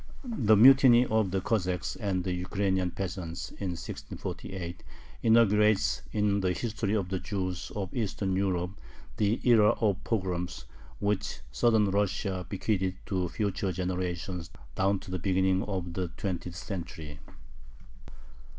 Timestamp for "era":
9.43-9.73